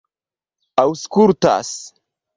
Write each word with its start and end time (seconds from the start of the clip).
aŭskultas 0.85 1.73